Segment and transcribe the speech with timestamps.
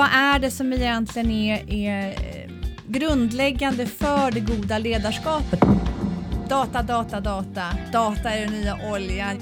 [0.00, 2.50] vad är det som egentligen är, är eh,
[2.86, 5.60] grundläggande för det goda ledarskapet?
[6.48, 7.62] Data, data, data.
[7.92, 9.36] Data är den nya oljan.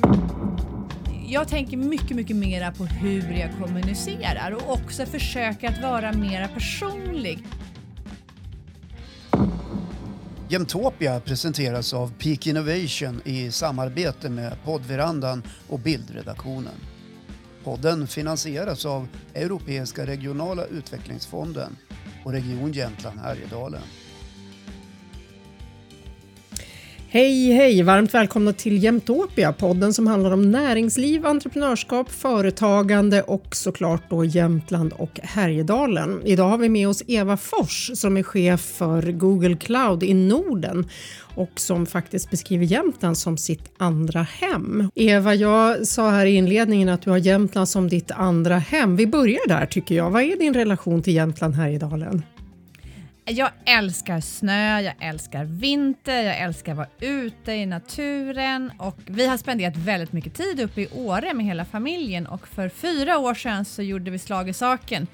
[1.27, 6.49] Jag tänker mycket, mycket mera på hur jag kommunicerar och också försöker att vara mera
[6.49, 7.45] personlig.
[10.49, 16.75] Jämtopia presenteras av Peak Innovation i samarbete med poddverandan och bildredaktionen.
[17.69, 21.77] Podden finansieras av Europeiska regionala utvecklingsfonden
[22.25, 23.83] och Region Jämtland Härjedalen.
[27.11, 27.83] Hej, hej!
[27.83, 34.93] Varmt välkomna till Jämtopia, podden som handlar om näringsliv, entreprenörskap, företagande och såklart då Jämtland
[34.93, 36.21] och Härjedalen.
[36.25, 40.89] Idag har vi med oss Eva Fors som är chef för Google Cloud i Norden
[41.35, 44.91] och som faktiskt beskriver Jämtland som sitt andra hem.
[44.95, 48.97] Eva, jag sa här i inledningen att du har Jämtland som ditt andra hem.
[48.97, 50.11] Vi börjar där tycker jag.
[50.11, 52.23] Vad är din relation till Jämtland Härjedalen?
[53.31, 59.27] Jag älskar snö, jag älskar vinter, jag älskar att vara ute i naturen och vi
[59.27, 63.35] har spenderat väldigt mycket tid uppe i Åre med hela familjen och för fyra år
[63.35, 65.07] sedan så gjorde vi slag i saken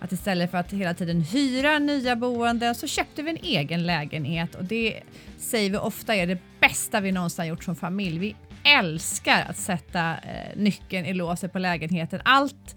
[0.00, 4.54] att istället för att hela tiden hyra nya boenden så köpte vi en egen lägenhet
[4.54, 5.00] och det
[5.38, 8.18] säger vi ofta är det bästa vi någonsin gjort som familj.
[8.18, 12.20] Vi älskar att sätta eh, nyckeln i låset på lägenheten.
[12.24, 12.76] Allt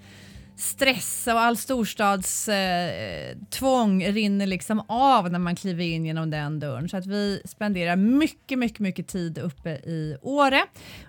[0.57, 6.89] stress och all storstadstvång eh, rinner liksom av när man kliver in genom den dörren.
[6.89, 10.61] Så att vi spenderar mycket, mycket, mycket tid uppe i Åre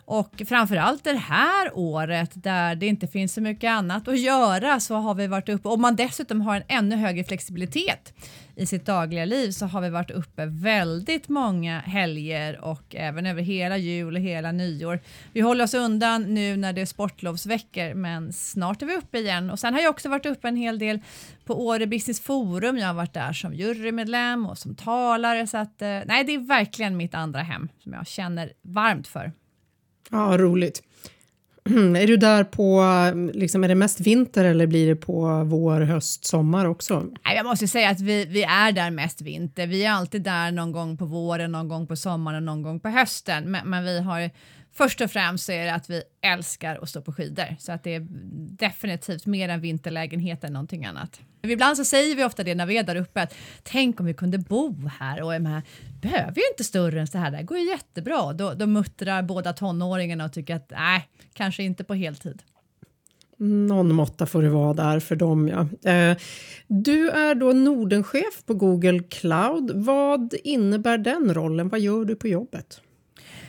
[0.05, 4.95] och framförallt det här året där det inte finns så mycket annat att göra så
[4.95, 8.13] har vi varit uppe och man dessutom har en ännu högre flexibilitet
[8.57, 13.43] i sitt dagliga liv så har vi varit uppe väldigt många helger och även över
[13.43, 15.01] hela jul och hela nyår.
[15.33, 19.36] Vi håller oss undan nu när det är sportlovsveckor men snart är vi uppe igen
[19.51, 21.01] och sen har jag också varit uppe en hel del
[21.45, 22.79] på Åre Business Forum.
[22.79, 26.47] Jag har varit där som jurymedlem och som talare så att eh, nej, det är
[26.47, 29.33] verkligen mitt andra hem som jag känner varmt för.
[30.11, 30.83] Ja, roligt.
[31.97, 32.85] Är du där på,
[33.35, 37.07] liksom, är det mest vinter eller blir det på vår, höst, sommar också?
[37.35, 39.67] Jag måste säga att vi, vi är där mest vinter.
[39.67, 42.89] Vi är alltid där någon gång på våren, någon gång på sommaren, någon gång på
[42.89, 43.51] hösten.
[43.51, 44.31] Men, men vi har
[44.77, 47.85] Först och främst så är det att vi älskar att stå på skidor så att
[47.85, 48.07] det är
[48.59, 51.21] definitivt mer en vinterlägenhet än någonting annat.
[51.43, 54.15] Ibland så säger vi ofta det när vi är där uppe att tänk om vi
[54.15, 55.63] kunde bo här och de här
[56.03, 57.31] behöver ju inte större än så här.
[57.31, 58.33] Det går ju jättebra.
[58.33, 62.43] Då, då muttrar båda tonåringarna och tycker att nej, kanske inte på heltid.
[63.39, 65.91] Någon måtta får det vara där för dem, ja.
[65.91, 66.17] Eh,
[66.67, 69.71] du är då Nordenchef på Google Cloud.
[69.75, 71.69] Vad innebär den rollen?
[71.69, 72.81] Vad gör du på jobbet?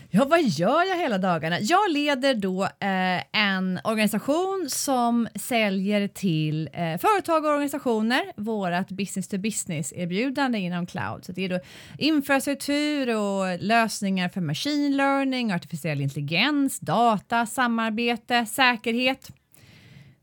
[0.09, 1.59] Ja, vad gör jag hela dagarna?
[1.59, 9.27] Jag leder då eh, en organisation som säljer till eh, företag och organisationer vårt business
[9.27, 11.25] to business erbjudande inom cloud.
[11.25, 11.59] Så det är då
[11.97, 19.27] infrastruktur och lösningar för machine learning, artificiell intelligens, data, samarbete, säkerhet.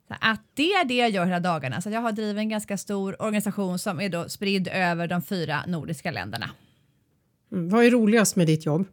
[0.09, 1.81] Så att det är det jag gör hela dagarna.
[1.81, 5.65] Så jag har drivit en ganska stor organisation som är då spridd över de fyra
[5.67, 6.51] nordiska länderna.
[7.53, 8.87] Mm, vad är roligast med ditt jobb?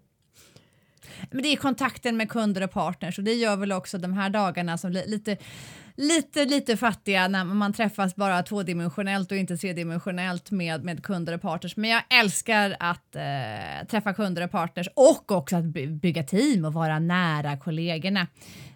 [1.31, 4.29] Men det är kontakten med kunder och partners och det gör väl också de här
[4.29, 5.37] dagarna som lite
[5.95, 11.41] lite, lite fattiga när man träffas bara tvådimensionellt och inte tredimensionellt med, med kunder och
[11.41, 11.77] partners.
[11.77, 15.65] Men jag älskar att eh, träffa kunder och partners och också att
[16.01, 18.27] bygga team och vara nära kollegorna.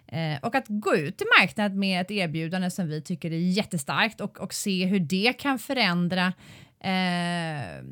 [0.08, 4.20] Eh, och att gå ut i marknaden med ett erbjudande som vi tycker är jättestarkt
[4.20, 6.32] och, och se hur det kan förändra
[6.80, 7.84] eh,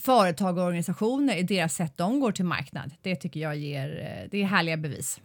[0.00, 2.90] företag och organisationer i deras sätt de går till marknad.
[3.02, 5.20] Det tycker jag ger, eh, det är härliga bevis.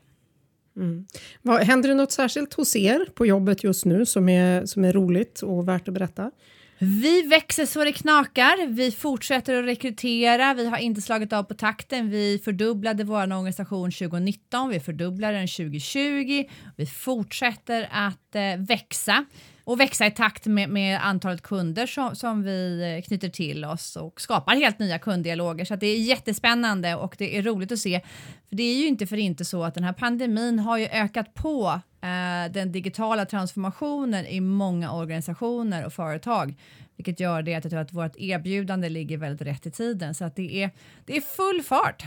[0.76, 1.06] Mm.
[1.42, 4.94] Vad, händer det något särskilt hos er på jobbet just nu som är, som är
[4.94, 6.32] roligt och värt att berätta?
[6.80, 8.68] Vi växer så det knakar.
[8.68, 10.54] Vi fortsätter att rekrytera.
[10.54, 12.10] Vi har inte slagit av på takten.
[12.10, 14.70] Vi fördubblade vår organisation 2019.
[14.70, 16.44] Vi fördubblar den 2020.
[16.76, 19.26] Vi fortsätter att eh, växa
[19.64, 23.96] och växa i takt med, med antalet kunder som, som, vi eh, knyter till oss
[23.96, 25.66] och skapar helt nya kunddialoger.
[25.66, 28.02] Så det är jättespännande och det är roligt att se.
[28.50, 31.34] För Det är ju inte för inte så att den här pandemin har ju ökat
[31.34, 36.56] på eh, den digitala transformationen i många organisationer och företag,
[36.98, 40.16] vilket gör det att jag tror att vårt erbjudande ligger väldigt rätt i tiden.
[40.16, 40.70] Så att det är,
[41.06, 42.04] det är full fart.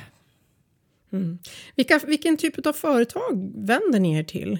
[1.12, 1.38] Mm.
[1.74, 4.58] Vilka, vilken typ av företag vänder ni er till?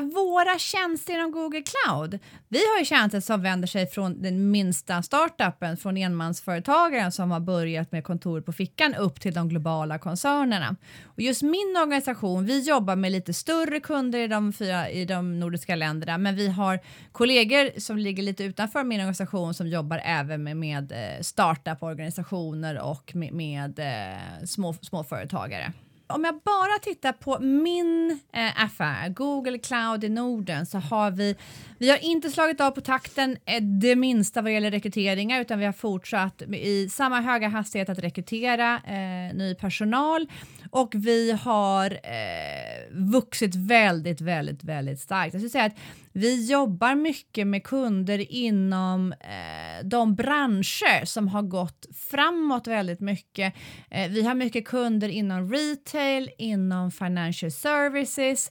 [0.00, 2.18] Våra tjänster inom Google Cloud.
[2.48, 7.40] Vi har ju tjänster som vänder sig från den minsta startupen, från enmansföretagaren som har
[7.40, 10.76] börjat med kontor på fickan upp till de globala koncernerna.
[11.04, 15.40] Och just min organisation, vi jobbar med lite större kunder i de, fyra, i de
[15.40, 16.80] nordiska länderna, men vi har
[17.12, 23.14] kollegor som ligger lite utanför min organisation som jobbar även med, med eh, startup-organisationer och
[23.14, 25.72] med, med eh, små, småföretagare
[26.08, 31.36] om jag bara tittar på min eh, affär, Google Cloud i Norden, så har vi,
[31.78, 35.64] vi har inte slagit av på takten eh, det minsta vad gäller rekryteringar, utan vi
[35.64, 40.26] har fortsatt i samma höga hastighet att rekrytera eh, ny personal
[40.70, 45.34] och vi har eh, vuxit väldigt, väldigt, väldigt starkt.
[45.34, 45.76] Jag skulle säga att
[46.16, 53.54] vi jobbar mycket med kunder inom eh, de branscher som har gått framåt väldigt mycket.
[53.90, 58.50] Eh, vi har mycket kunder inom retail, inom financial services,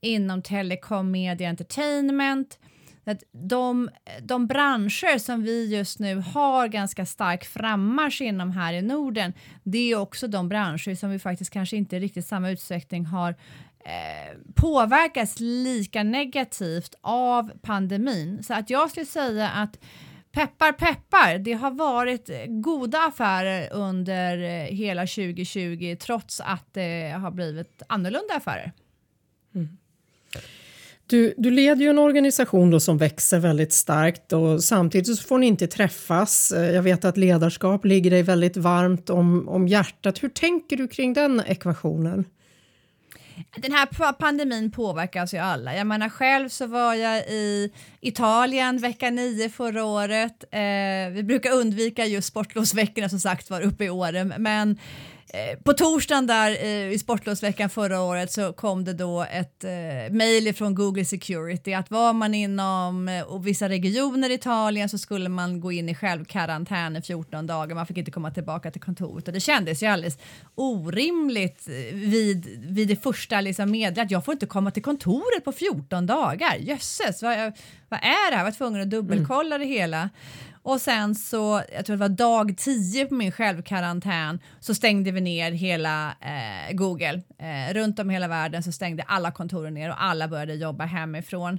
[0.00, 2.58] inom telekom, media, entertainment.
[3.04, 3.90] Att de,
[4.22, 9.32] de branscher som vi just nu har ganska stark frammarsch inom här i Norden,
[9.62, 13.34] det är också de branscher som vi faktiskt kanske inte i riktigt samma utsträckning har
[13.84, 18.42] eh, lika negativt av pandemin.
[18.42, 19.78] Så att jag skulle säga att
[20.32, 27.30] peppar peppar, det har varit goda affärer under eh, hela 2020 trots att det har
[27.30, 28.72] blivit annorlunda affärer.
[29.54, 29.68] Mm.
[31.06, 35.38] Du, du leder ju en organisation då som växer väldigt starkt och samtidigt så får
[35.38, 36.52] ni inte träffas.
[36.52, 40.22] Eh, jag vet att ledarskap ligger dig väldigt varmt om, om hjärtat.
[40.22, 42.24] Hur tänker du kring den ekvationen?
[43.56, 45.76] Den här pandemin påverkar alltså ju alla.
[45.76, 50.44] Jag menar själv så var jag i Italien vecka nio förra året.
[50.50, 54.78] Eh, vi brukar undvika just sportlovsveckorna som sagt var uppe i Åre, men
[55.64, 59.70] på torsdagen där eh, i sportlovsveckan förra året så kom det då ett eh,
[60.10, 65.28] mejl från Google Security att var man inom eh, vissa regioner i Italien så skulle
[65.28, 67.74] man gå in i självkarantän i 14 dagar.
[67.74, 70.18] Man fick inte komma tillbaka till kontoret och det kändes ju alldeles
[70.54, 74.10] orimligt eh, vid, vid det första liksom meddelandet.
[74.10, 76.56] Jag får inte komma till kontoret på 14 dagar.
[76.56, 77.36] Jösses, vad,
[77.88, 78.38] vad är det här?
[78.38, 80.10] Jag var tvungen att dubbelkolla det hela.
[80.64, 85.20] Och sen så, jag tror det var dag 10 på min självkarantän, så stängde vi
[85.20, 87.22] ner hela eh, Google.
[87.38, 91.58] Eh, runt om hela världen så stängde alla kontoren ner och alla började jobba hemifrån.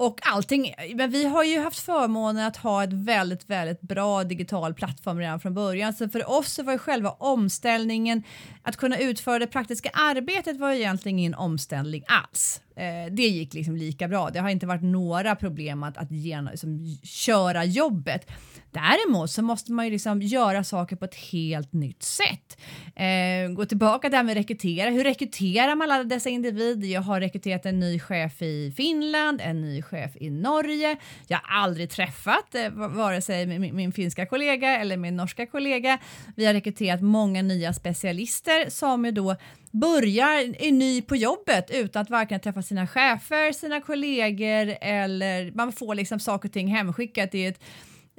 [0.00, 4.74] Och allting, men vi har ju haft förmånen att ha ett väldigt, väldigt bra digital
[4.74, 5.92] plattform redan från början.
[5.92, 8.22] Så för oss så var ju själva omställningen,
[8.62, 12.60] att kunna utföra det praktiska arbetet var egentligen ingen omställning alls.
[12.76, 14.30] Eh, det gick liksom lika bra.
[14.30, 18.30] Det har inte varit några problem att, att gena, liksom, köra jobbet.
[18.72, 22.58] Däremot så måste man ju liksom göra saker på ett helt nytt sätt.
[22.96, 24.90] Eh, gå tillbaka till det här med rekrytera.
[24.90, 26.88] Hur rekryterar man alla dessa individer?
[26.88, 30.96] Jag har rekryterat en ny chef i Finland, en ny chef i Norge.
[31.28, 35.98] Jag har aldrig träffat eh, vare sig min, min finska kollega eller min norska kollega.
[36.36, 39.36] Vi har rekryterat många nya specialister som ju då
[39.70, 45.72] börjar är ny på jobbet utan att varken träffa sina chefer, sina kollegor eller man
[45.72, 47.60] får liksom saker och ting hemskickat i ett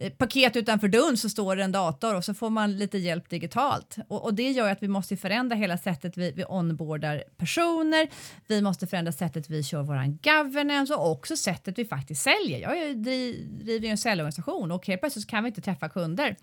[0.01, 3.29] Eh, paket utanför dörren så står det en dator och så får man lite hjälp
[3.29, 3.95] digitalt.
[4.07, 8.07] Och, och det gör att vi måste förändra hela sättet vi, vi onboardar personer.
[8.47, 12.59] Vi måste förändra sättet vi kör våran governance och också sättet vi faktiskt säljer.
[12.59, 16.35] Jag driver ju en säljorganisation och helt plötsligt kan vi inte träffa kunder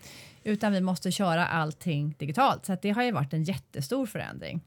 [0.45, 2.67] utan vi måste köra allting digitalt.
[2.67, 4.61] Så det har ju varit en jättestor förändring.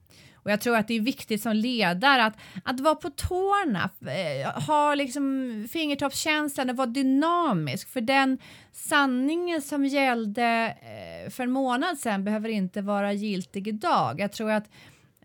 [0.43, 4.61] Och jag tror att det är viktigt som ledare att, att vara på tårna, eh,
[4.61, 7.89] ha liksom fingertoppskänslan och vara dynamisk.
[7.89, 8.37] För den
[8.71, 14.19] sanningen som gällde eh, för en månad sedan behöver inte vara giltig idag.
[14.19, 14.69] Jag tror att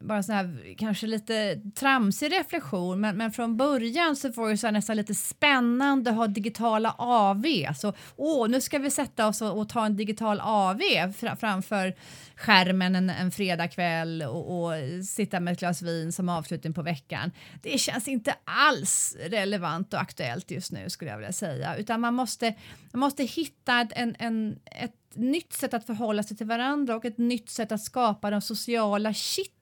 [0.01, 4.71] bara så här kanske lite tramsig reflektion, men, men från början så var det så
[4.71, 7.45] nästan lite spännande att ha digitala AV.
[7.77, 10.81] Så åh, nu ska vi sätta oss och, och ta en digital AV
[11.17, 11.95] fr framför
[12.37, 14.73] skärmen en, en fredagkväll och, och,
[15.05, 17.31] sitta med ett glas vin som avslutning på veckan.
[17.63, 22.15] Det känns inte alls relevant och aktuellt just nu skulle jag vilja säga, utan man
[22.15, 22.55] måste,
[22.93, 27.05] man måste hitta ett, en, en, ett nytt sätt att förhålla sig till varandra och
[27.05, 29.15] ett nytt sätt att skapa de sociala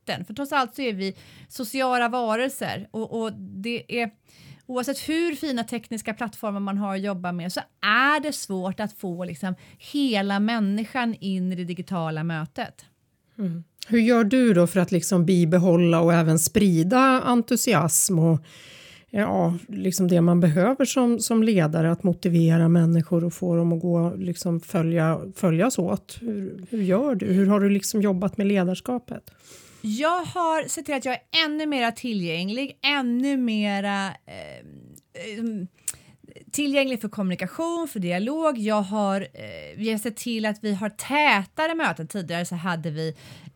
[0.05, 0.25] kitten.
[0.25, 1.15] För trots allt så är vi
[1.49, 4.11] sociala varelser och, och det är
[4.67, 8.93] oavsett hur fina tekniska plattformar man har att jobba med så är det svårt att
[8.93, 9.55] få liksom
[9.93, 12.85] hela människan in i det digitala mötet.
[13.39, 13.65] Mm.
[13.89, 18.41] Hur gör du då för att liksom bibehålla och även sprida entusiasm och
[19.11, 23.81] ja, liksom det man behöver som, som ledare, att motivera människor och få dem att
[23.81, 26.19] gå, liksom följa, följas åt.
[26.21, 27.27] Hur, hur gör du?
[27.27, 29.31] Hur har du liksom jobbat med ledarskapet?
[29.87, 34.59] Jag har sett till att jag är ännu mer tillgänglig, ännu mera eh,
[35.15, 35.45] eh,
[36.51, 38.59] tillgänglig för kommunikation, för dialog.
[38.59, 42.09] Jag har, eh, vi har sett till att vi har tätare möten.
[42.09, 43.15] Tidigare så hade vi eh,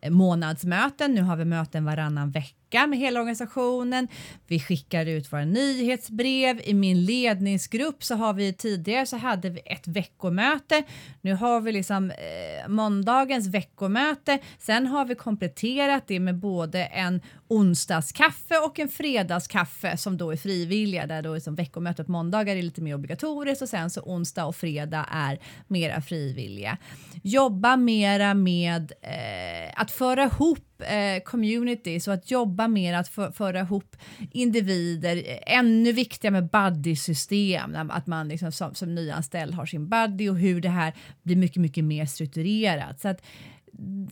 [0.09, 4.07] månadsmöten, nu har vi möten varannan vecka med hela organisationen.
[4.47, 6.61] Vi skickar ut våra nyhetsbrev.
[6.63, 10.83] I min ledningsgrupp så har vi tidigare så hade vi ett veckomöte.
[11.21, 14.39] Nu har vi liksom eh, måndagens veckomöte.
[14.59, 20.37] Sen har vi kompletterat det med både en onsdagskaffe och en fredagskaffe som då är
[20.37, 24.45] frivilliga där då liksom veckomötet på måndagar är lite mer obligatoriskt och sen så onsdag
[24.45, 26.77] och fredag är mera frivilliga.
[27.23, 33.31] Jobba mera med eh, att föra ihop eh, communities och att jobba mer att för,
[33.31, 33.95] föra ihop
[34.31, 35.39] individer.
[35.45, 40.61] Ännu viktigare med buddy-system, att man liksom som, som nyanställd har sin buddy och hur
[40.61, 40.93] det här
[41.23, 43.01] blir mycket, mycket mer strukturerat.
[43.01, 43.21] Så att,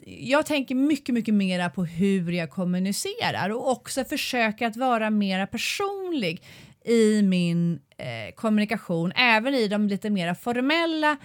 [0.05, 5.48] jag tänker mycket, mycket mera på hur jag kommunicerar och också försöker att vara mera
[5.48, 6.41] personlig
[6.86, 11.17] i min eh, kommunikation, även i de lite mera formella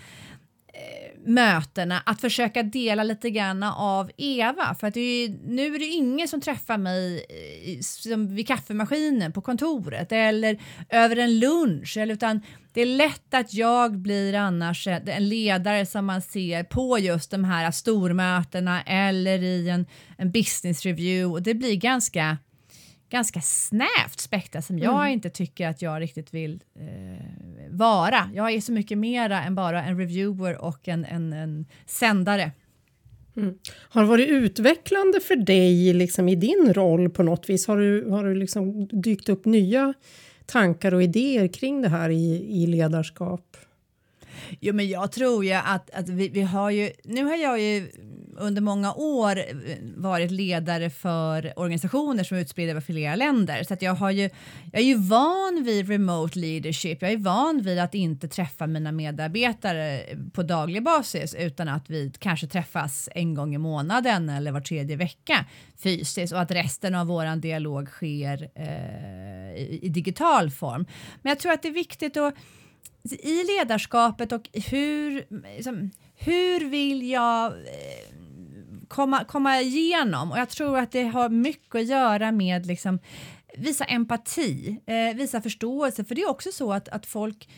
[0.74, 4.74] Eh, mötena att försöka dela lite grann av Eva.
[4.80, 9.40] För att är, nu är det ingen som träffar mig eh, som vid kaffemaskinen på
[9.40, 11.96] kontoret eller över en lunch.
[11.96, 12.40] Eller, utan
[12.72, 17.44] det är lätt att jag blir annars en ledare som man ser på just de
[17.44, 19.86] här stormötena eller i en,
[20.18, 22.38] en business review och det blir ganska
[23.12, 25.12] ganska snävt spektra som jag mm.
[25.12, 27.26] inte tycker att jag riktigt vill eh,
[27.70, 28.30] vara.
[28.34, 32.52] Jag är så mycket mera än bara en reviewer och en, en, en sändare.
[33.36, 33.58] Mm.
[33.88, 37.66] Har det varit utvecklande för dig liksom, i din roll på något vis?
[37.66, 39.94] Har du, har du liksom dykt upp nya
[40.46, 43.56] tankar och idéer kring det här i, i ledarskap?
[44.60, 46.90] Jo, men jag tror ju att, att vi, vi har ju...
[47.04, 47.90] Nu har jag ju
[48.42, 49.44] under många år eh,
[49.96, 53.64] varit ledare för organisationer som är utspridda över flera länder.
[53.64, 54.30] Så att jag, har ju,
[54.72, 57.02] jag är ju van vid remote leadership.
[57.02, 62.12] Jag är van vid att inte träffa mina medarbetare på daglig basis utan att vi
[62.18, 65.46] kanske träffas en gång i månaden eller var tredje vecka
[65.82, 70.86] fysiskt och att resten av vår dialog sker eh, i, i digital form.
[71.22, 72.34] Men jag tror att det är viktigt att
[73.04, 75.24] i ledarskapet och hur,
[75.56, 78.11] liksom, hur vill jag eh,
[78.92, 80.32] komma, komma igenom?
[80.32, 82.98] Och jag tror att det har mycket att göra med liksom,
[83.56, 86.04] visa empati, eh, visa förståelse.
[86.04, 87.48] För det är också så att, att folk,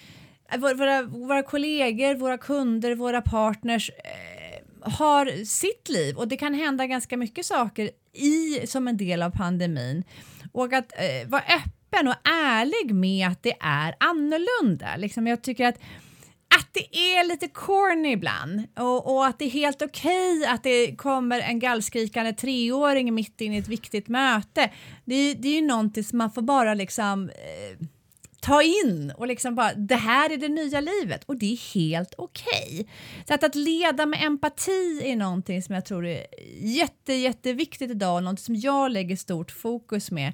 [0.52, 6.54] eh, våra, våra kollegor, våra kunder, våra partners eh, har sitt liv och det kan
[6.54, 10.04] hända ganska mycket saker i som en del av pandemin.
[10.52, 14.96] Och att eh, vara öppen öppen och ärlig med att det är annorlunda.
[14.96, 15.78] Liksom jag tycker att
[16.58, 20.62] att det är lite corny ibland och, och att det är helt okej okay att
[20.62, 24.70] det kommer en gallskrikande treåring mitt in i ett viktigt möte.
[25.04, 27.86] Det, det är ju någonting som man får bara liksom eh,
[28.44, 32.14] ta in och liksom bara det här är det nya livet och det är helt
[32.18, 32.68] okej.
[32.70, 32.86] Okay.
[33.28, 36.26] Så att, att leda med empati är någonting som jag tror är
[36.58, 40.32] jätte, jätteviktigt idag och någonting som jag lägger stort fokus med.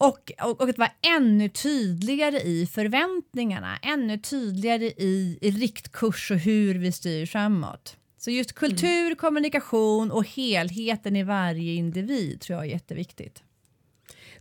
[0.00, 6.36] Och, och, och att vara ännu tydligare i förväntningarna, ännu tydligare i, i riktkurs och
[6.36, 7.96] hur vi styr framåt.
[8.18, 9.16] Så just kultur, mm.
[9.16, 13.42] kommunikation och helheten i varje individ tror jag är jätteviktigt.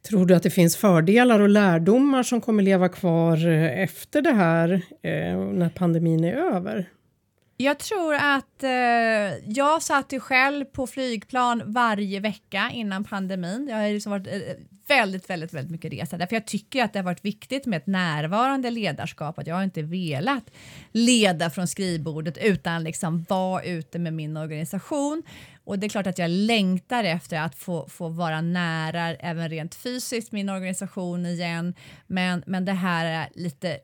[0.01, 4.33] Tror du att det finns fördelar och lärdomar som kommer leva kvar eh, efter det
[4.33, 6.89] här eh, när pandemin är över?
[7.57, 8.69] Jag tror att eh,
[9.45, 13.67] jag satt ju själv på flygplan varje vecka innan pandemin.
[13.69, 14.33] Jag har liksom varit eh,
[14.89, 17.87] väldigt, väldigt, väldigt mycket resa därför jag tycker att det har varit viktigt med ett
[17.87, 19.39] närvarande ledarskap.
[19.39, 20.51] Att jag har inte velat
[20.91, 25.23] leda från skrivbordet utan liksom vara ute med min organisation.
[25.63, 29.75] Och det är klart att jag längtar efter att få, få vara nära även rent
[29.75, 31.73] fysiskt min organisation igen.
[32.07, 33.79] Men, men det här är lite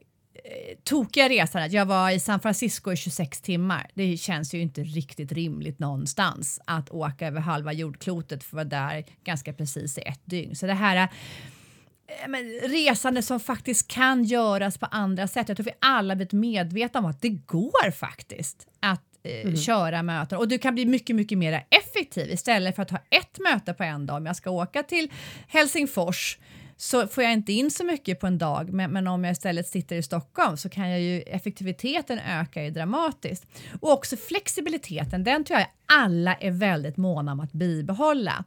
[0.83, 1.71] tokiga resan.
[1.71, 3.89] Jag var i San Francisco i 26 timmar.
[3.93, 8.81] Det känns ju inte riktigt rimligt någonstans att åka över halva jordklotet för att vara
[8.81, 10.55] där ganska precis i ett dygn.
[10.55, 15.49] Så det här eh, men, resande som faktiskt kan göras på andra sätt.
[15.49, 19.57] Jag tror vi alla blivit medvetna om att det går faktiskt att eh, mm.
[19.57, 23.39] köra möten och du kan bli mycket, mycket mer effektiv istället för att ha ett
[23.39, 24.17] möte på en dag.
[24.17, 25.11] Om jag ska åka till
[25.47, 26.37] Helsingfors
[26.77, 29.67] så får jag inte in så mycket på en dag, men, men, om jag istället
[29.67, 33.45] sitter i Stockholm så kan jag ju effektiviteten öka ju dramatiskt.
[33.81, 38.43] Och också flexibiliteten, den tror jag alla är väldigt måna om att bibehålla.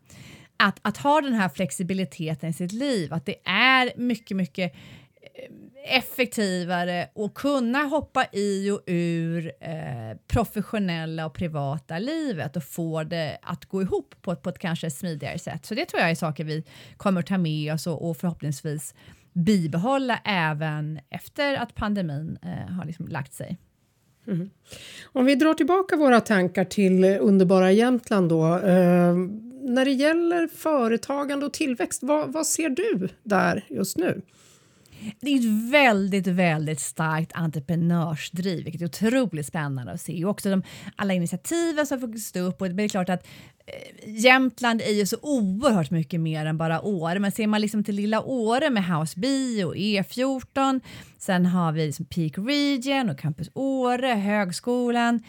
[0.56, 4.75] Att, att ha den här flexibiliteten i sitt liv, att det är mycket, mycket
[5.23, 5.54] eh,
[5.88, 13.38] effektivare och kunna hoppa i och ur eh, professionella och privata livet och få det
[13.42, 15.66] att gå ihop på, på ett kanske smidigare sätt.
[15.66, 16.64] Så det tror jag är saker vi
[16.97, 18.95] kommer ta med oss och, och förhoppningsvis
[19.33, 23.59] bibehålla även efter att pandemin eh, har liksom lagt sig.
[24.26, 24.50] Mm.
[25.12, 28.59] Om vi drar tillbaka våra tankar till underbara Jämtland då.
[28.59, 29.14] Eh,
[29.62, 34.23] när det gäller företagande och tillväxt, vad, vad ser du där just nu?
[35.21, 40.25] Det är ett väldigt, väldigt starkt entreprenörsdriv, vilket är otroligt spännande att se.
[40.25, 40.62] Och också de,
[40.97, 42.61] alla initiativen som vuxit upp.
[42.61, 43.26] Och det är klart att
[43.67, 47.85] eh, Jämtland är ju så oerhört mycket mer än bara Åre, men ser man liksom
[47.85, 49.28] till lilla Åre med House B
[49.64, 50.81] och E14,
[51.19, 55.23] sen har vi liksom Peak Region och Campus Åre, Högskolan.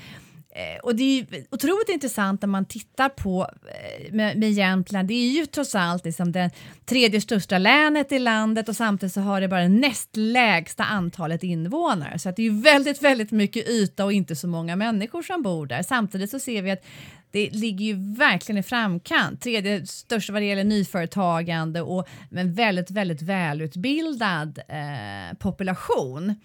[0.55, 5.07] Eh, och det är otroligt intressant när man tittar på eh, med, med Jämtland.
[5.07, 6.51] Det är ju trots allt liksom det
[6.85, 12.19] tredje största länet i landet och samtidigt så har det bara näst lägsta antalet invånare.
[12.19, 15.65] Så att det är väldigt, väldigt mycket yta och inte så många människor som bor
[15.65, 15.83] där.
[15.83, 16.85] Samtidigt så ser vi att
[17.31, 19.41] det ligger ju verkligen i framkant.
[19.41, 26.35] Tredje största vad det gäller nyföretagande och en väldigt, väldigt välutbildad eh, population.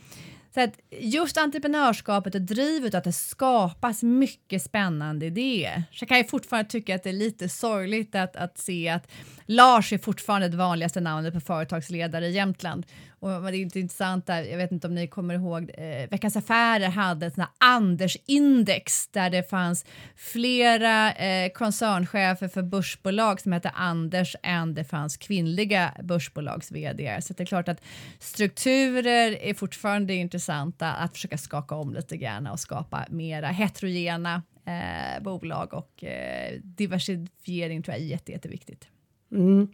[0.54, 5.84] Så att just entreprenörskapet och drivet att det skapas mycket spännande idéer.
[5.90, 9.10] Så jag kan ju fortfarande tycka att det är lite sorgligt att, att se att
[9.46, 12.86] Lars är fortfarande det vanligaste namnet på företagsledare i Jämtland.
[13.24, 16.36] Och det är inte intressant där, jag vet inte om ni kommer ihåg, eh, Veckans
[16.36, 19.84] Affärer hade ett Anders-index där det fanns
[20.16, 27.22] flera eh, koncernchefer för börsbolag som hette Anders än det fanns kvinnliga börsbolags vd.
[27.22, 27.80] Så det är klart att
[28.18, 35.22] strukturer är fortfarande intressanta att försöka skaka om lite grann och skapa mera heterogena eh,
[35.22, 38.88] bolag och eh, diversifiering tror jag är jätte, jätteviktigt.
[39.34, 39.68] Mm.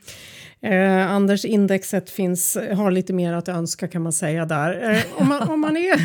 [0.63, 4.93] Eh, Anders indexet finns, har lite mer att önska kan man säga där.
[4.93, 5.97] Eh, om, man, om, man är,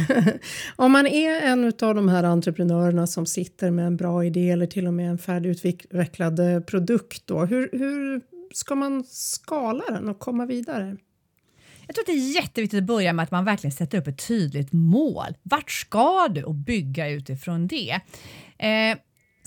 [0.75, 4.65] om man är en av de här entreprenörerna som sitter med en bra idé eller
[4.65, 8.21] till och med en färdigutvecklad eh, produkt då, hur, hur
[8.53, 10.97] ska man skala den och komma vidare?
[11.87, 14.27] Jag tror att det är jätteviktigt att börja med att man verkligen sätter upp ett
[14.27, 15.33] tydligt mål.
[15.43, 17.99] Vart ska du och bygga utifrån det?
[18.57, 18.97] Eh,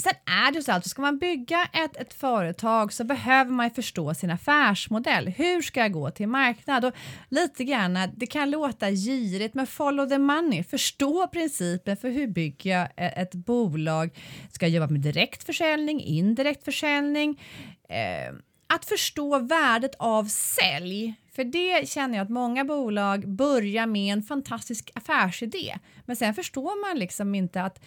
[0.03, 4.15] Sen är det så att ska man bygga ett, ett företag så behöver man förstå
[4.15, 5.29] sin affärsmodell.
[5.29, 6.85] Hur ska jag gå till marknad?
[6.85, 6.93] Och
[7.29, 10.63] lite grann, det kan låta girigt, men follow the money.
[10.63, 14.11] Förstå principen för hur bygger jag e-, ett bolag?
[14.51, 17.41] Ska jag jobba med direktförsäljning, indirekt försäljning?
[17.89, 18.35] Eh,
[18.67, 21.15] att förstå värdet av sälj.
[21.33, 26.89] För det känner jag att många bolag börjar med en fantastisk affärsidé, men sen förstår
[26.89, 27.81] man liksom inte att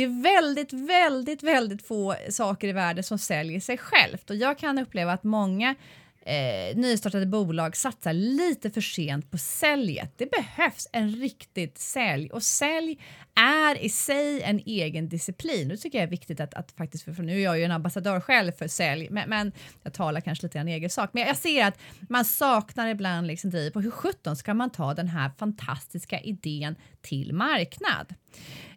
[0.00, 4.30] det är väldigt, väldigt, väldigt få saker i världen som säljer sig självt.
[4.30, 5.74] Och jag kan uppleva att många
[6.26, 10.12] eh, nystartade bolag satsar lite för sent på säljet.
[10.16, 12.98] Det behövs en riktigt sälj och sälj
[13.34, 15.68] är i sig en egen disciplin.
[15.68, 18.20] Det tycker jag är viktigt att, att faktiskt, för nu är jag ju en ambassadör
[18.20, 19.52] själv för sälj, men, men
[19.82, 21.10] jag talar kanske lite grann egen sak.
[21.12, 24.94] Men jag ser att man saknar ibland liksom driv på hur sjutton ska man ta
[24.94, 28.14] den här fantastiska idén till marknad?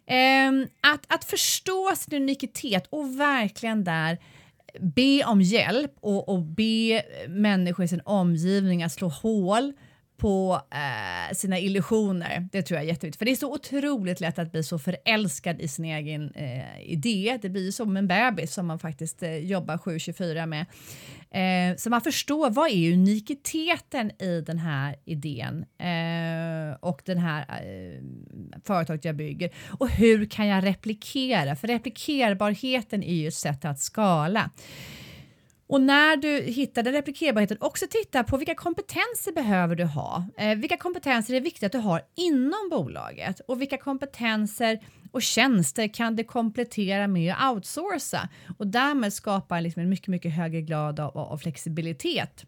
[0.06, 4.18] Eh, att, att förstå sin unikitet och verkligen där
[4.80, 9.72] be om hjälp och, och be människor i sin omgivning att slå hål
[10.16, 12.48] på eh, sina illusioner.
[12.52, 13.18] Det tror jag är jätteviktigt.
[13.18, 17.38] För det är så otroligt lätt att bli så förälskad i sin egen eh, idé.
[17.42, 20.66] Det blir som en bebis som man faktiskt eh, jobbar 7-24 med.
[21.34, 27.40] Eh, så man förstår vad är unikiteten i den här idén eh, och den här
[27.40, 28.02] eh,
[28.64, 31.56] företaget jag bygger och hur kan jag replikera?
[31.56, 34.50] För replikerbarheten är ju ett sätt att skala.
[35.66, 40.26] Och när du hittar den replikerbarheten, också titta på vilka kompetenser behöver du ha?
[40.36, 44.78] Eh, vilka kompetenser är viktigt att du har inom bolaget och vilka kompetenser
[45.14, 50.32] och tjänster kan det komplettera med att outsourca och därmed skapa liksom en mycket, mycket
[50.32, 52.44] högre grad av, av flexibilitet.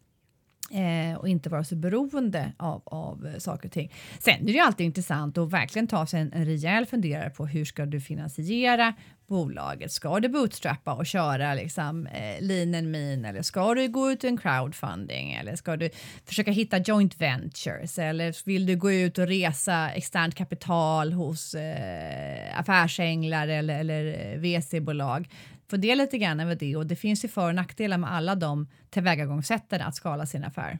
[0.70, 3.92] Eh, och inte vara så beroende av, av eh, saker och ting.
[4.18, 7.46] Sen är det ju alltid intressant att verkligen ta sig en, en rejäl funderare på
[7.46, 8.94] hur ska du finansiera
[9.26, 9.92] bolaget?
[9.92, 14.24] Ska du bootstrappa och köra liksom, eh, lean and mean eller ska du gå ut
[14.24, 15.90] i en crowdfunding eller ska du
[16.24, 22.60] försöka hitta joint ventures eller vill du gå ut och resa externt kapital hos eh,
[22.60, 25.28] affärsänglar eller, eller eh, VC-bolag?
[25.70, 28.66] Fundera lite grann över det och det finns ju för och nackdelar med alla de
[28.90, 30.78] tillvägagångssätten att skala sin affär.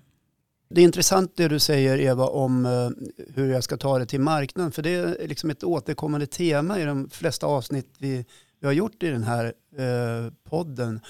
[0.69, 2.91] Det är intressant det du säger Eva om uh,
[3.35, 6.85] hur jag ska ta det till marknaden för det är liksom ett återkommande tema i
[6.85, 8.25] de flesta avsnitt vi,
[8.61, 9.45] vi har gjort i den här
[9.79, 11.01] uh, podden.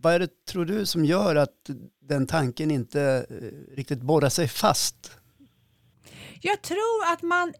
[0.00, 4.48] Vad är det tror du som gör att den tanken inte uh, riktigt borrar sig
[4.48, 5.10] fast
[6.40, 7.54] Jag tror att man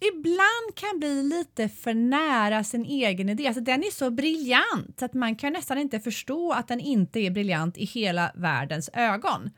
[0.00, 3.46] ibland kan bli lite för nära sin egen idé.
[3.46, 7.30] Alltså den är så briljant att man kan nästan inte förstå att den inte är
[7.30, 9.50] briljant i hela världens ögon.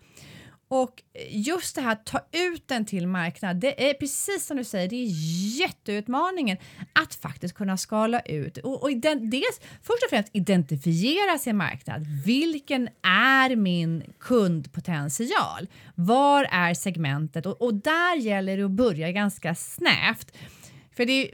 [0.72, 4.64] Och just det här att ta ut den till marknad, det är precis som du
[4.64, 5.08] säger, det är
[5.60, 6.56] jätteutmaningen
[6.92, 12.06] att faktiskt kunna skala ut och, och dels först och främst identifiera sin marknad.
[12.24, 15.68] Vilken är min kundpotential?
[15.94, 17.46] Var är segmentet?
[17.46, 20.32] Och, och där gäller det att börja ganska snävt.
[20.96, 21.30] För det är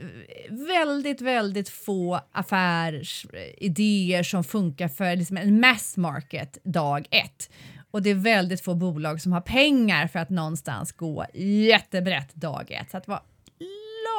[0.67, 7.49] väldigt, väldigt få affärsidéer som funkar för liksom en mass market dag ett.
[7.91, 12.71] Och det är väldigt få bolag som har pengar för att någonstans gå jättebrett dag
[12.71, 12.91] ett.
[12.91, 13.21] Så att vara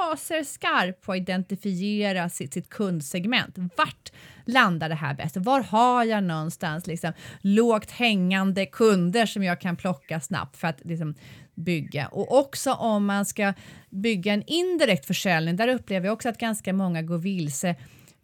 [0.09, 3.55] laserskarp på att identifiera sitt, sitt kundsegment.
[3.77, 4.13] Vart
[4.45, 5.37] landar det här bäst?
[5.37, 10.85] Var har jag någonstans liksom lågt hängande kunder som jag kan plocka snabbt för att
[10.85, 11.15] liksom
[11.55, 12.07] bygga?
[12.09, 13.55] Och också om man ska
[13.91, 17.77] bygga en indirekt försäljning, där upplever jag också att ganska många går vilse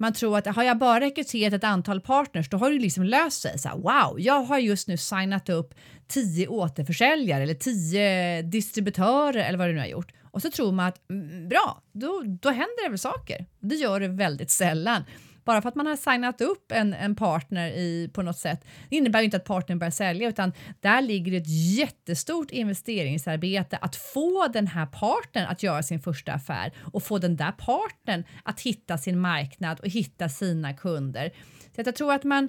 [0.05, 3.43] man tror att har jag bara rekryterat ett antal partners då har det liksom löst
[3.43, 3.59] sig.
[3.59, 5.75] Så här, wow, jag har just nu signat upp
[6.09, 10.13] tio återförsäljare eller tio distributörer eller vad du nu har gjort.
[10.31, 13.47] Och så tror man att mm, bra, då, då händer det väl saker.
[13.61, 15.05] Det gör det väldigt sällan.
[15.45, 18.97] Bara för att man har signat upp en, en partner i, på något sätt, det
[18.97, 24.67] innebär inte att partnern börjar sälja utan där ligger ett jättestort investeringsarbete att få den
[24.67, 29.19] här partnern att göra sin första affär och få den där partnern att hitta sin
[29.19, 31.31] marknad och hitta sina kunder.
[31.77, 32.49] Så jag tror att man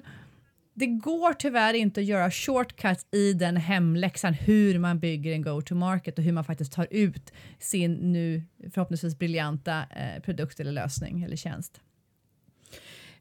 [0.78, 6.18] det går tyvärr inte att göra shortcuts i den hemläxan hur man bygger en go-to-market
[6.18, 8.42] och hur man faktiskt tar ut sin nu
[8.74, 11.80] förhoppningsvis briljanta eh, produkt eller lösning eller tjänst.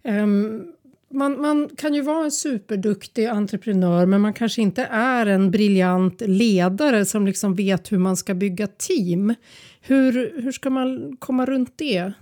[0.06, 0.68] Ehm,
[1.10, 6.22] man, man, kan ju vara en superduktig entreprenör men man kanske inte är en briljant
[6.22, 9.36] ledare som liksom vet hur man ska bygga team.
[9.82, 12.14] Hur, hur ska man komma runt det?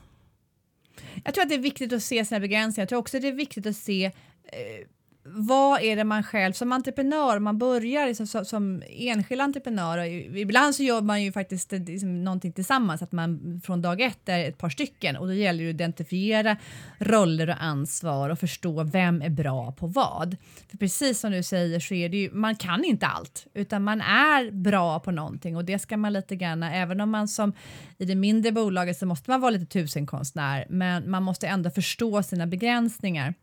[1.23, 2.81] Jag tror att det är viktigt att se sina begränsningar.
[2.81, 4.87] Jag tror också att det är viktigt att se eh,
[5.25, 10.07] vad är det man själv som entreprenör, man börjar liksom, som, som enskild entreprenör, och
[10.37, 14.49] ibland så gör man ju faktiskt liksom, någonting tillsammans, att man från dag ett är
[14.49, 16.57] ett par stycken och då gäller det att identifiera
[16.97, 20.37] roller och ansvar och förstå vem är bra på vad.
[20.71, 24.01] För precis som du säger så är det ju, man kan inte allt, utan man
[24.01, 27.53] är bra på någonting och det ska man lite grann, även om man som
[27.97, 32.23] i det mindre bolaget så måste man vara lite tusenkonstnär, men man måste ändå förstå
[32.23, 33.33] sina begränsningar.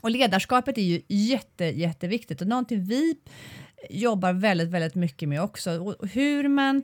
[0.00, 3.16] Och ledarskapet är ju jätte, jätteviktigt och någonting vi
[3.90, 5.70] jobbar väldigt, väldigt mycket med också.
[5.78, 6.82] Och hur man,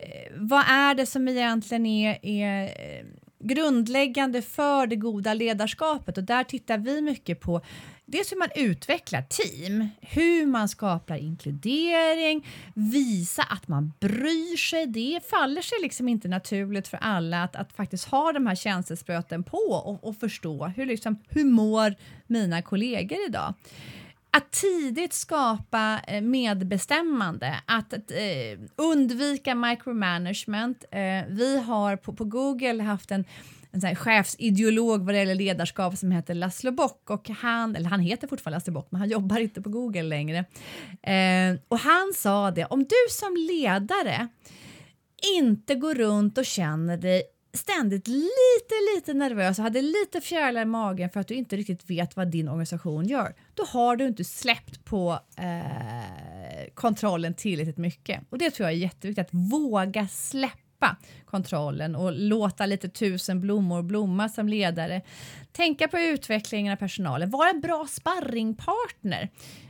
[0.00, 3.06] eh, vad är det som egentligen är, är eh,
[3.40, 7.60] grundläggande för det goda ledarskapet och där tittar vi mycket på
[8.10, 14.86] dels hur man utvecklar team, hur man skapar inkludering, visa att man bryr sig.
[14.86, 19.42] Det faller sig liksom inte naturligt för alla att, att faktiskt ha de här känselspröten
[19.42, 21.94] på och, och förstå hur, liksom, hur mår
[22.26, 23.54] mina kollegor idag
[24.30, 30.84] att tidigt skapa eh, medbestämmande, att, att eh, undvika micromanagement.
[30.90, 33.24] Eh, vi har på, på Google haft en
[33.72, 38.00] en sån chefsideolog vad det gäller ledarskap som heter Laszlo Bock och han, eller han
[38.00, 40.38] heter fortfarande Laszlo Bock men han jobbar inte på Google längre.
[41.02, 44.28] Eh, och han sa det, om du som ledare
[45.36, 50.64] inte går runt och känner dig ständigt lite, lite nervös och hade lite fjärilar i
[50.64, 54.24] magen för att du inte riktigt vet vad din organisation gör, då har du inte
[54.24, 58.20] släppt på eh, kontrollen tillräckligt mycket.
[58.30, 63.40] Och det tror jag är jätteviktigt, att våga släppa släppa kontrollen och låta lite tusen
[63.40, 65.02] blommor blomma som ledare.
[65.52, 69.28] Tänka på utvecklingen av personalen, vara en bra sparringpartner.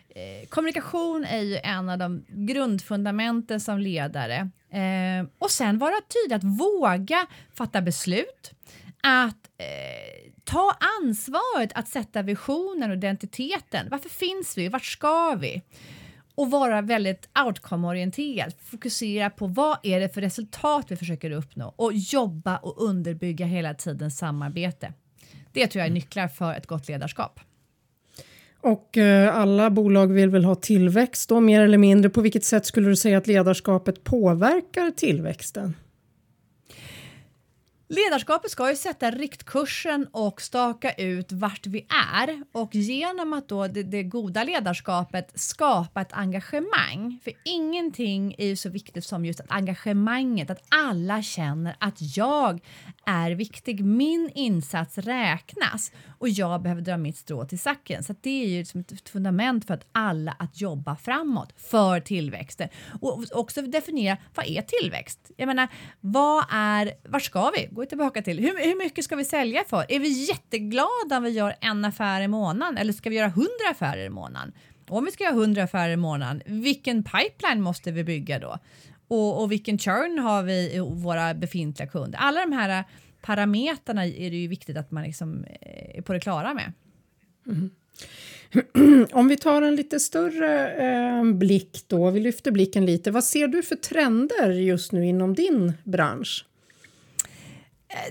[0.08, 4.50] Eh, kommunikation är ju en av de grundfundamenten som ledare.
[4.70, 8.52] Eh, och sen vara tydlig, att våga fatta beslut,
[9.02, 13.88] att eh, ta ansvaret att sätta visionen och identiteten.
[13.90, 14.68] Varför finns vi?
[14.68, 15.62] Vart ska vi?
[16.38, 18.52] Och vara väldigt outcome-orienterad.
[18.64, 23.74] Fokusera på vad är det för resultat vi försöker uppnå och jobba och underbygga hela
[23.74, 24.92] tiden samarbete.
[25.52, 27.40] Det tror jag är nycklar för ett gott ledarskap.
[28.60, 32.10] Och eh, alla bolag vill väl ha tillväxt då, mer eller mindre.
[32.10, 35.74] På vilket sätt skulle du säga att ledarskapet påverkar tillväxten?
[37.90, 41.86] Ledarskapet ska ju sätta riktkursen och staka ut vart vi
[42.18, 47.20] är och genom att då det, det, goda ledarskapet skapa ett engagemang.
[47.24, 52.60] För ingenting är ju så viktigt som just att engagemanget, att alla känner att jag
[53.06, 53.84] är viktig.
[53.84, 58.04] Min insats räknas och jag behöver dra mitt strå till sacken.
[58.04, 62.68] Så det är ju liksom ett fundament för att alla att jobba framåt för tillväxten
[63.00, 65.30] och också definiera vad är tillväxt?
[65.36, 65.68] Jag menar,
[66.00, 67.77] vad är, var ska vi?
[67.78, 69.84] Går tillbaka till hur, hur mycket ska vi sälja för?
[69.88, 73.70] Är vi jätteglada om vi gör en affär i månaden eller ska vi göra hundra
[73.70, 74.52] affärer i månaden?
[74.88, 78.58] Om vi ska göra hundra affärer i månaden, vilken pipeline måste vi bygga då?
[79.08, 82.18] Och, och vilken churn har vi i våra befintliga kunder?
[82.18, 82.84] Alla de här
[83.20, 86.72] parametrarna är det ju viktigt att man liksom eh, är på det klara med.
[87.46, 87.70] Mm.
[89.12, 93.10] Om vi tar en lite större eh, blick då, vi lyfter blicken lite.
[93.10, 96.47] Vad ser du för trender just nu inom din bransch?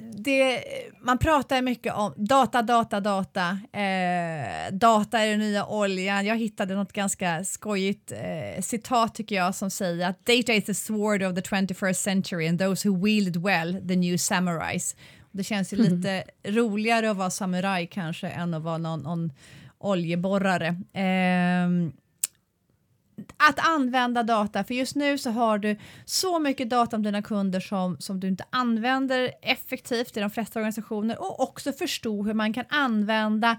[0.01, 0.63] Det,
[1.01, 3.49] man pratar mycket om data, data, data.
[3.73, 6.25] Eh, data är den nya oljan.
[6.25, 10.73] Jag hittade något ganska skojigt eh, citat tycker jag som säger att data is the
[10.73, 14.95] sword of the 21st century and those who wield it well, the new samurais.
[15.31, 15.95] Det känns ju mm.
[15.95, 19.31] lite roligare att vara samuraj kanske än att vara någon, någon
[19.77, 20.67] oljeborrare.
[20.93, 21.91] Eh,
[23.37, 27.59] att använda data, för just nu så har du så mycket data om dina kunder
[27.59, 32.53] som, som du inte använder effektivt i de flesta organisationer och också förstå hur man
[32.53, 33.57] kan använda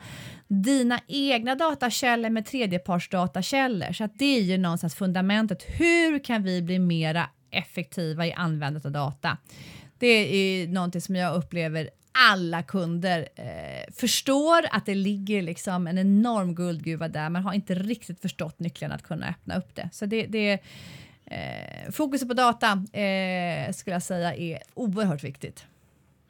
[0.48, 3.92] dina egna datakällor med tredjepartsdatakällor.
[3.92, 5.62] Så att det är ju någonstans fundamentet.
[5.62, 9.38] Hur kan vi bli mera effektiva i användandet av data?
[9.98, 15.98] Det är någonting som jag upplever alla kunder eh, förstår att det ligger liksom en
[15.98, 17.30] enorm guldgruva där.
[17.30, 19.88] Man har inte riktigt förstått nyckeln att kunna öppna upp det.
[19.92, 20.52] Så det, det
[21.24, 22.66] eh, fokuset på data
[23.00, 25.64] eh, skulle jag säga är oerhört viktigt.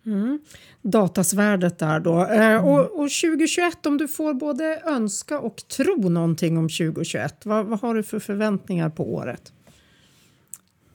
[0.06, 0.40] Mm.
[0.82, 2.26] Datasvärdet där då.
[2.26, 7.66] Eh, och, och 2021, om du får både önska och tro någonting om 2021, vad,
[7.66, 9.52] vad har du för förväntningar på året?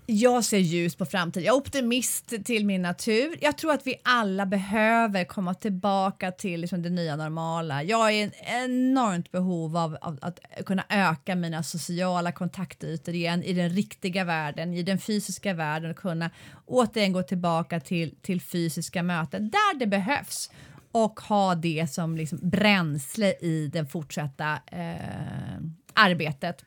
[0.06, 1.46] Jag ser ljus på framtiden.
[1.46, 3.38] Jag är optimist till min natur.
[3.42, 7.84] Jag tror att vi alla behöver komma tillbaka till liksom det nya normala.
[7.84, 8.32] Jag är i
[8.63, 14.74] enormt behov av, av, att kunna öka mina sociala kontaktytor igen i den riktiga världen,
[14.74, 16.30] i den fysiska världen och kunna
[16.66, 20.52] återigen gå tillbaka till, till fysiska möten där det behövs
[20.92, 25.58] och ha det som liksom bränsle i det fortsatta eh,
[25.94, 26.66] arbetet.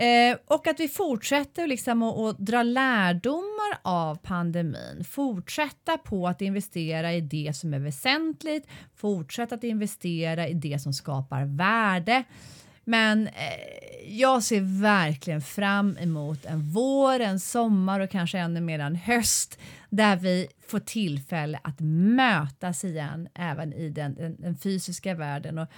[0.00, 6.42] Eh, och att vi fortsätter liksom att, att dra lärdomar av pandemin, fortsätta på att
[6.42, 12.24] investera i det som är väsentligt, fortsätta att investera i det som skapar värde.
[12.90, 18.78] Men eh, jag ser verkligen fram emot en vår, en sommar och kanske ännu mer
[18.78, 19.58] en höst
[19.90, 21.80] där vi får tillfälle att
[22.16, 25.58] mötas igen även i den, den, den fysiska världen.
[25.58, 25.68] Och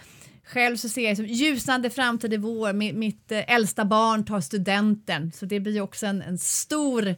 [0.44, 2.72] själv så ser jag som ljusnande framtid i vår.
[2.72, 7.08] Mitt, mitt äldsta barn tar studenten så det blir också en, en stor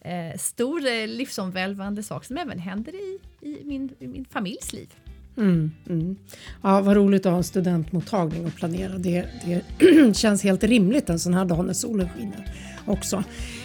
[0.00, 4.94] eh, stor eh, livsomvälvande sak som även händer i, i, min, i min familjs liv.
[5.38, 6.16] Mm, mm.
[6.62, 8.98] Ja, vad roligt att ha en studentmottagning och planera.
[8.98, 12.54] Det, det känns helt rimligt en sån här dag när solen skiner
[12.86, 13.24] också.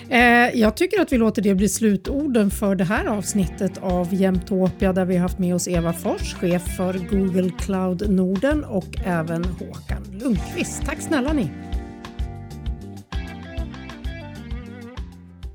[0.10, 0.20] Eh,
[0.60, 5.06] jag tycker att vi låter det bli slutorden för det här avsnittet av Jämtopia där
[5.06, 10.04] vi har haft med oss Eva Fors, chef för Google Cloud Norden och även Håkan
[10.12, 10.82] Lundqvist.
[10.86, 11.52] Tack snälla ni!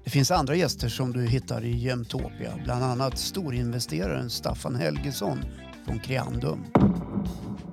[0.05, 5.39] Det finns andra gäster som du hittar i Jämtopia, bland annat storinvesteraren Staffan Helgesson
[5.88, 6.64] från Creandum.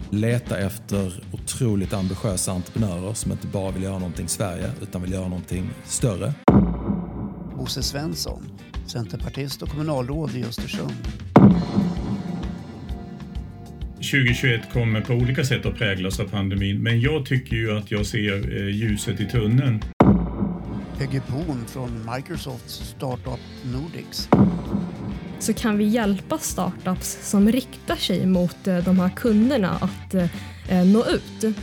[0.09, 5.11] Leta efter otroligt ambitiösa entreprenörer som inte bara vill göra någonting i Sverige utan vill
[5.11, 6.33] göra någonting större.
[7.57, 8.43] Bosse Svensson,
[8.87, 11.07] centerpartist och kommunalråd i Östersund.
[13.95, 18.05] 2021 kommer på olika sätt att präglas av pandemin, men jag tycker ju att jag
[18.05, 19.83] ser eh, ljuset i tunneln.
[20.97, 24.29] Peggy Poon från Microsofts Startup Nordics
[25.39, 30.29] så kan vi hjälpa startups som riktar sig mot eh, de här kunderna att eh,
[30.69, 31.55] eh, nå ut.